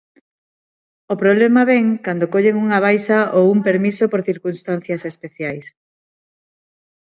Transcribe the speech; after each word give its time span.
O 1.13 1.15
problema 1.21 1.61
vén 1.71 1.85
cando 2.05 2.29
collen 2.33 2.55
unha 2.63 2.79
baixa 2.85 3.19
ou 3.37 3.45
un 3.55 3.59
permiso 3.67 4.05
por 4.11 4.21
circunstancias 4.29 5.01
especiais. 5.11 5.65